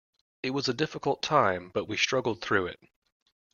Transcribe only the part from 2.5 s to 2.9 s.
it.